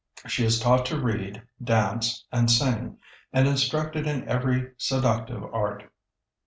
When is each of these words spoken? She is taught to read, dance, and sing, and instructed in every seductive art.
She 0.27 0.43
is 0.43 0.59
taught 0.59 0.87
to 0.87 0.99
read, 0.99 1.43
dance, 1.63 2.25
and 2.31 2.49
sing, 2.49 2.97
and 3.31 3.47
instructed 3.47 4.07
in 4.07 4.27
every 4.27 4.71
seductive 4.79 5.43
art. 5.53 5.91